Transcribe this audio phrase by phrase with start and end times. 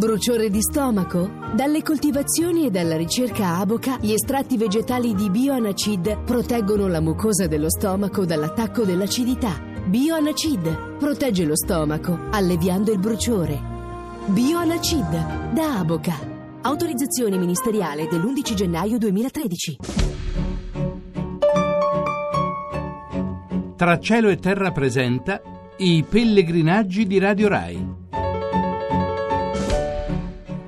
[0.00, 1.30] Bruciore di stomaco?
[1.54, 7.68] Dalle coltivazioni e dalla ricerca Aboca, gli estratti vegetali di Bioanacid proteggono la mucosa dello
[7.68, 9.60] stomaco dall'attacco dell'acidità.
[9.84, 13.60] Bioanacid protegge lo stomaco, alleviando il bruciore.
[14.24, 16.14] Bioanacid da Aboca.
[16.62, 19.76] Autorizzazione ministeriale dell'11 gennaio 2013.
[23.76, 25.42] Tra cielo e terra presenta
[25.76, 28.08] i pellegrinaggi di Radio Rai.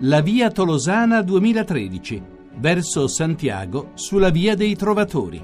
[0.04, 2.22] La via Tolosana 2013,
[2.56, 5.40] verso Santiago, sulla via dei Trovatori.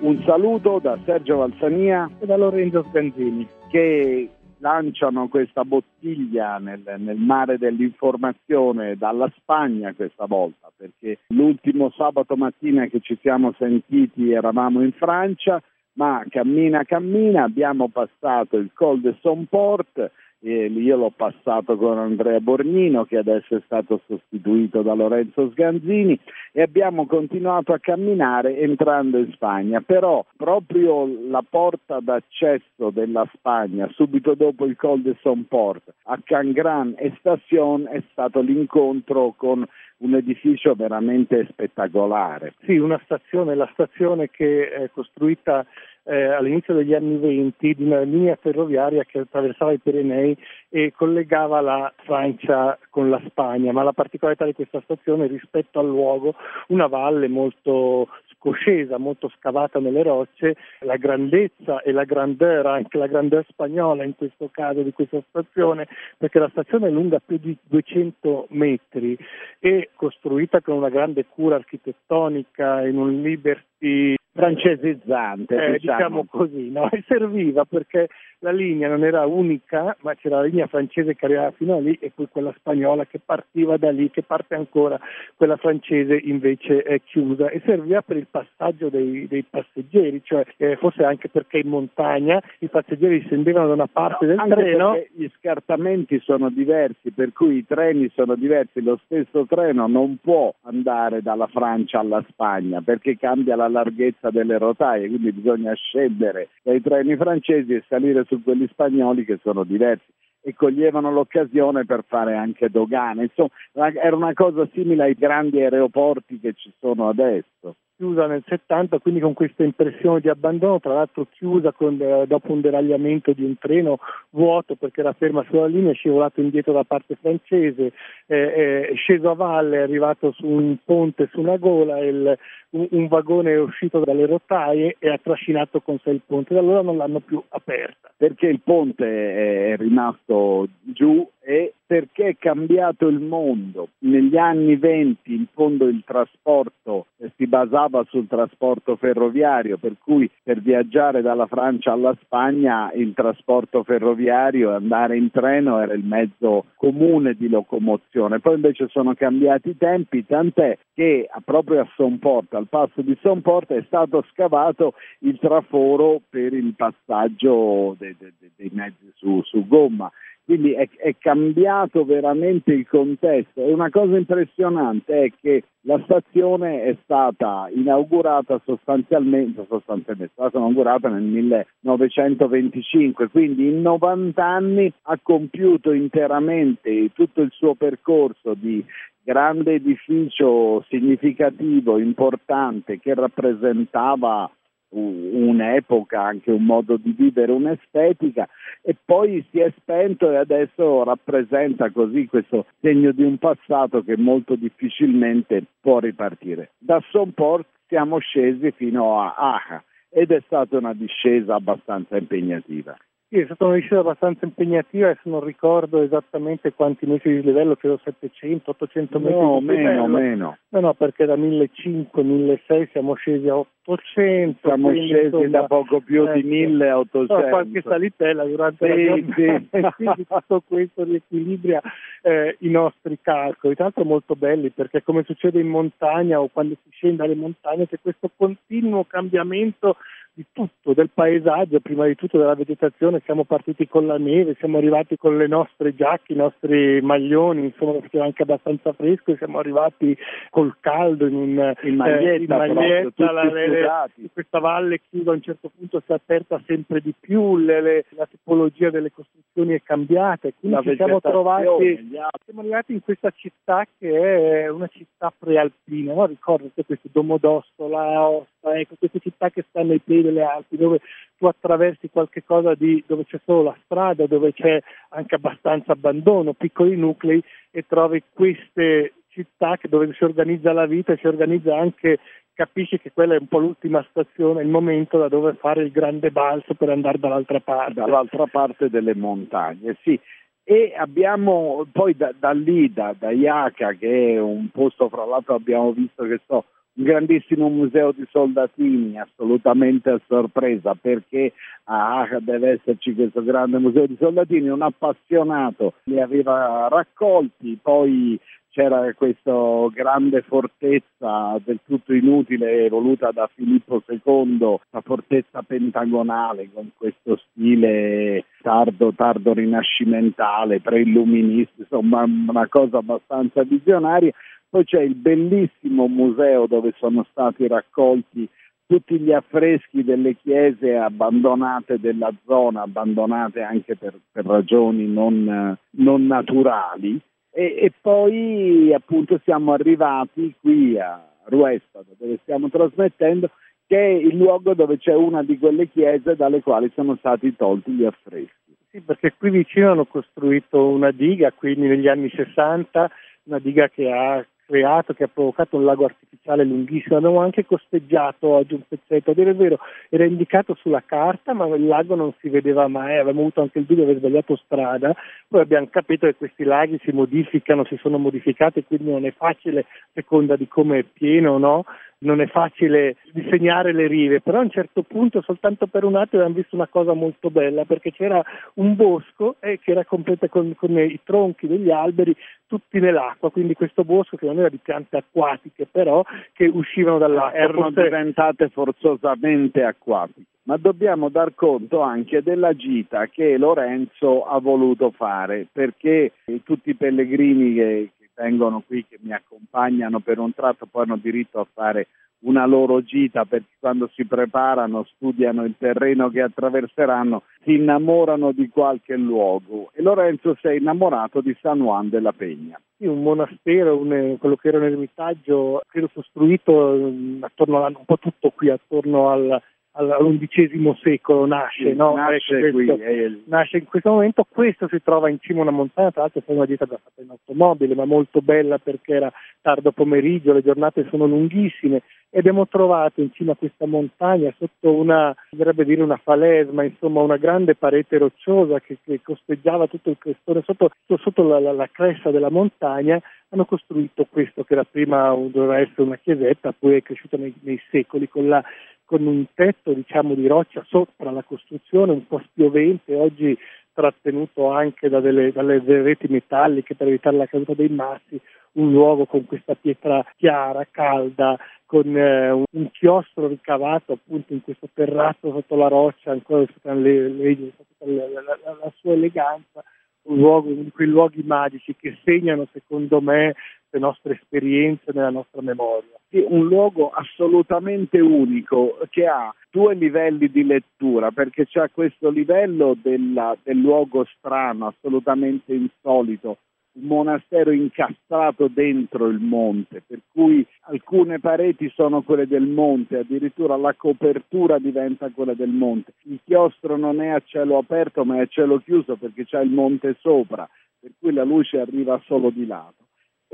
[0.00, 7.16] Un saluto da Sergio Valsania e da Lorenzo Sganzini che lanciano questa bottiglia nel, nel,
[7.16, 14.82] mare dell'informazione dalla Spagna questa volta, perché l'ultimo sabato mattina che ci siamo sentiti eravamo
[14.82, 15.62] in Francia
[15.94, 20.10] ma cammina cammina abbiamo passato il Col de Sonport
[20.44, 26.18] io l'ho passato con Andrea Borgnino che adesso è stato sostituito da Lorenzo Sganzini
[26.50, 33.88] e abbiamo continuato a camminare entrando in Spagna, però proprio la porta d'accesso della Spagna,
[33.92, 39.64] subito dopo il Col de Sonport, a Cangran e Station è stato l'incontro con
[40.02, 42.54] un edificio veramente spettacolare.
[42.64, 45.64] Sì, una stazione, la stazione che è costruita
[46.04, 50.36] eh, all'inizio degli anni venti di una linea ferroviaria che attraversava i Pirenei
[50.68, 55.86] e collegava la Francia con la Spagna, ma la particolarità di questa stazione rispetto al
[55.86, 56.34] luogo,
[56.68, 58.08] una valle molto
[58.42, 64.16] scoscesa, molto scavata nelle rocce, la grandezza e la grandeur, anche la grandeur spagnola in
[64.16, 65.86] questo caso di questa stazione,
[66.18, 69.16] perché la stazione è lunga più di 200 metri
[69.60, 75.96] e costruita con una grande cura architettonica in un liberty francesizzante, eh, diciamo.
[75.96, 76.90] diciamo così, no?
[76.90, 78.08] e serviva perché
[78.42, 81.96] la linea non era unica, ma c'era la linea francese che arrivava fino a lì
[82.00, 84.98] e poi quella spagnola che partiva da lì, che parte ancora,
[85.36, 90.76] quella francese invece è chiusa e serviva per il passaggio dei, dei passeggeri, cioè eh,
[90.76, 95.00] forse anche perché in montagna i passeggeri scendevano da una parte del anche treno.
[95.14, 100.52] Gli scartamenti sono diversi, per cui i treni sono diversi, lo stesso treno non può
[100.62, 106.80] andare dalla Francia alla Spagna perché cambia la larghezza delle rotaie, quindi bisogna scendere dai
[106.80, 110.10] treni francesi e salire su quelli spagnoli che sono diversi
[110.44, 113.22] e coglievano l'occasione per fare anche dogane.
[113.24, 118.98] Insomma, era una cosa simile ai grandi aeroporti che ci sono adesso chiusa nel 70,
[118.98, 123.44] quindi con questa impressione di abbandono, tra l'altro chiusa con, eh, dopo un deragliamento di
[123.44, 127.92] un treno vuoto perché era ferma sulla linea, è scivolato indietro da parte francese,
[128.26, 132.36] eh, è sceso a valle, è arrivato su un ponte su una gola, il,
[132.70, 136.60] un, un, vagone è uscito dalle rotaie e ha trascinato con sé il ponte, da
[136.60, 138.10] allora non l'hanno più aperta.
[138.16, 143.88] Perché il ponte è rimasto giù e perché è cambiato il mondo.
[143.98, 150.60] Negli anni venti in fondo il trasporto si basava sul trasporto ferroviario, per cui per
[150.60, 156.66] viaggiare dalla Francia alla Spagna il trasporto ferroviario e andare in treno era il mezzo
[156.76, 158.40] comune di locomozione.
[158.40, 163.74] Poi invece sono cambiati i tempi, tant'è che proprio a Sonporta, al passo di Sonporta,
[163.74, 170.10] è stato scavato il traforo per il passaggio dei, dei, dei mezzi su, su gomma
[170.44, 173.64] quindi è, è, cambiato veramente il contesto.
[173.64, 180.58] E una cosa impressionante è che la stazione è stata inaugurata sostanzialmente, sostanzialmente è stata
[180.58, 188.84] inaugurata nel 1925, quindi in 90 anni ha compiuto interamente tutto il suo percorso di
[189.24, 194.50] grande edificio significativo, importante, che rappresentava
[194.92, 198.48] un'epoca, anche un modo di vivere, un'estetica
[198.82, 204.16] e poi si è spento e adesso rappresenta così questo segno di un passato che
[204.16, 206.70] molto difficilmente può ripartire.
[206.78, 212.96] Da Sonport siamo scesi fino a Aja ed è stata una discesa abbastanza impegnativa.
[213.32, 217.76] Sì, è stata una discesa abbastanza impegnativa, adesso non ricordo esattamente quanti metri di livello,
[217.76, 220.06] credo 700, 800 metri no, di meno, livello.
[220.06, 220.58] meno.
[220.68, 224.58] No, no, perché da 1500, 1600 siamo scesi a 800.
[224.68, 227.34] Siamo quindi, scesi insomma, da poco più ecco, di 1800.
[227.34, 229.96] No, qualche salitella durante sì, la giornata, sì.
[229.96, 231.80] quindi tutto questo riequilibria
[232.20, 236.74] eh, i nostri calcoli, tra l'altro molto belli perché come succede in montagna o quando
[236.82, 239.96] si scende alle montagne c'è questo continuo cambiamento
[240.34, 244.78] di tutto, del paesaggio, prima di tutto della vegetazione, siamo partiti con la neve, siamo
[244.78, 249.58] arrivati con le nostre giacche, i nostri maglioni, insomma faceva anche abbastanza fresco e siamo
[249.58, 250.16] arrivati
[250.48, 255.34] col caldo in, un, in maglietta, eh, in maglietta la, le, questa valle chiusa a
[255.34, 259.74] un certo punto si è aperta sempre di più, le, le, la tipologia delle costruzioni
[259.74, 262.08] è cambiata e quindi la ci siamo trovati,
[262.44, 266.24] siamo arrivati in questa città che è una città prealpina, no?
[266.26, 271.00] ricordate questo Domodossola, Aosta, ecco queste città che stanno ai piedi delle Alpi dove
[271.36, 274.80] tu attraversi qualche cosa di, dove c'è solo la strada, dove c'è
[275.10, 281.16] anche abbastanza abbandono, piccoli nuclei e trovi queste città dove si organizza la vita e
[281.16, 282.18] si organizza anche
[282.54, 286.30] capisci che quella è un po' l'ultima stazione, il momento da dove fare il grande
[286.30, 287.94] balzo per andare dall'altra parte.
[287.94, 290.20] Dall'altra parte delle montagne, sì.
[290.62, 295.54] E abbiamo poi da, da lì, da, da Iaca, che è un posto, fra l'altro
[295.54, 301.52] abbiamo visto che so, un grandissimo museo di soldatini, assolutamente a sorpresa, perché
[301.84, 308.38] a Aca deve esserci questo grande museo di soldatini, un appassionato li aveva raccolti, poi
[308.72, 309.52] c'era questa
[309.92, 318.46] grande fortezza del tutto inutile voluta da Filippo II, la fortezza pentagonale con questo stile
[318.62, 324.32] tardo, tardo rinascimentale, preilluminista, insomma una cosa abbastanza visionaria.
[324.72, 328.48] Poi c'è il bellissimo museo dove sono stati raccolti
[328.86, 336.26] tutti gli affreschi delle chiese abbandonate della zona, abbandonate anche per, per ragioni non, non
[336.26, 337.20] naturali
[337.50, 343.50] e, e poi appunto siamo arrivati qui a Ruesta, dove stiamo trasmettendo,
[343.86, 347.90] che è il luogo dove c'è una di quelle chiese dalle quali sono stati tolti
[347.90, 348.74] gli affreschi.
[348.88, 353.10] Sì, perché qui vicino hanno costruito una diga, quindi negli anni 60,
[353.44, 354.42] una diga che ha
[354.72, 357.18] creato, che ha provocato un lago artificiale lunghissimo.
[357.18, 359.78] Abbiamo anche costeggiato oggi un pezzetto, a dire il vero,
[360.08, 363.84] era indicato sulla carta, ma il lago non si vedeva mai, avevamo avuto anche il
[363.84, 365.14] dubbio di aver sbagliato strada,
[365.46, 369.80] poi abbiamo capito che questi laghi si modificano, si sono modificati, quindi non è facile,
[369.80, 369.84] a
[370.14, 371.84] seconda di come è pieno, no?
[372.22, 376.42] Non è facile disegnare le rive, però a un certo punto, soltanto per un attimo,
[376.42, 378.42] abbiamo visto una cosa molto bella, perché c'era
[378.74, 382.34] un bosco eh, che era completo con, con, i tronchi degli alberi
[382.66, 387.58] tutti nell'acqua, quindi questo bosco che non era di piante acquatiche, però che uscivano dall'acqua.
[387.58, 388.02] Erano Forse...
[388.02, 390.46] diventate forzosamente acquatiche.
[390.64, 396.32] Ma dobbiamo dar conto anche della gita che Lorenzo ha voluto fare, perché
[396.62, 401.60] tutti i pellegrini che, vengono qui, che mi accompagnano per un tratto, poi hanno diritto
[401.60, 402.08] a fare
[402.42, 408.68] una loro gita perché quando si preparano, studiano il terreno che attraverseranno, si innamorano di
[408.68, 412.80] qualche luogo e Lorenzo si è innamorato di San Juan della Pegna.
[412.96, 418.18] Sì, un monastero, un, quello che era un ermitaggio, credo costruito attorno a, un po'
[418.18, 419.60] tutto qui attorno al,
[419.92, 422.14] all'undicesimo secolo nasce, no?
[422.14, 425.70] nasce, ecco, qui, questo, nasce, in questo momento, questo si trova in cima a una
[425.70, 429.92] montagna, tra l'altro è una dieta fatta in automobile, ma molto bella perché era tardo
[429.92, 435.34] pomeriggio, le giornate sono lunghissime e abbiamo trovato in cima a questa montagna, sotto una,
[435.50, 440.62] dovrebbe dire una falesma, insomma una grande parete rocciosa che, che costeggiava tutto il crestone,
[440.64, 445.78] sotto, sotto la, la, la cresta della montagna, hanno costruito questo che era prima doveva
[445.78, 448.64] essere una chiesetta, poi è cresciuta nei, nei secoli con la
[449.12, 453.54] con un tetto diciamo, di roccia sopra la costruzione, un po' spiovente, oggi
[453.92, 458.40] trattenuto anche da delle, dalle reti metalliche per evitare la caduta dei massi,
[458.72, 464.88] un luogo con questa pietra chiara, calda, con eh, un chiostro ricavato appunto in questo
[464.94, 466.64] terrazzo sotto la roccia, ancora
[466.94, 469.84] le, le, la, la, la, sua eleganza,
[470.22, 473.56] un luogo, uno di quei luoghi magici che segnano secondo me
[473.92, 476.16] le nostre esperienze nella nostra memoria.
[476.30, 482.96] Sì, un luogo assolutamente unico che ha due livelli di lettura perché c'è questo livello
[483.00, 486.56] della, del luogo strano, assolutamente insolito,
[486.94, 493.76] un monastero incastrato dentro il monte, per cui alcune pareti sono quelle del monte, addirittura
[493.76, 496.14] la copertura diventa quella del monte.
[496.24, 499.70] Il chiostro non è a cielo aperto ma è a cielo chiuso perché c'è il
[499.70, 500.68] monte sopra,
[500.98, 503.02] per cui la luce arriva solo di lato.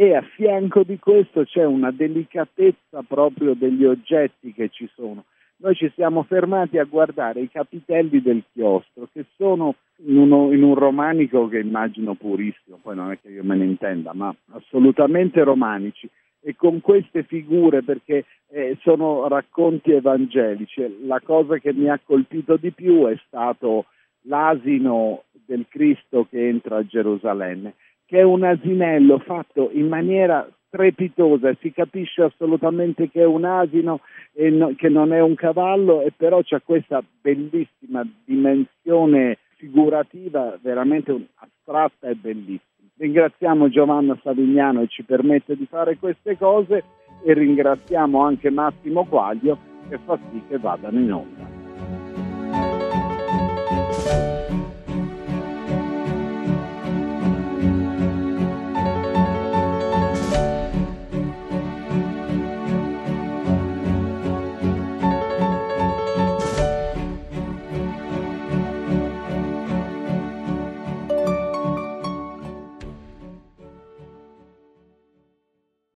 [0.01, 5.25] E a fianco di questo c'è una delicatezza proprio degli oggetti che ci sono
[5.61, 9.75] noi ci siamo fermati a guardare i capitelli del chiostro che sono
[10.07, 13.65] in, uno, in, un romanico che immagino purissimo, poi non è che io me ne
[13.65, 16.09] intenda, ma assolutamente romanici
[16.41, 20.99] e con queste figure perché eh, sono racconti evangelici.
[21.05, 23.87] La cosa che mi ha colpito di più è stato
[24.23, 27.75] l'asino del Cristo che entra a Gerusalemme,
[28.09, 34.01] che è un asinello fatto in maniera strepitosa, si capisce assolutamente che è un asino
[34.33, 41.29] e no, che non è un cavallo e però c'è questa bellissima dimensione figurativa veramente
[41.35, 42.63] astratta e bellissima.
[42.97, 46.85] Ringraziamo Giovanna Savignano che ci permette di fare queste cose
[47.23, 49.59] e ringraziamo anche Massimo Quaglio
[49.91, 51.58] che fa sì che vadano in onda.